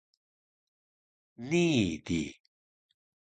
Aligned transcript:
nii 1.49 1.87
di 2.05 2.21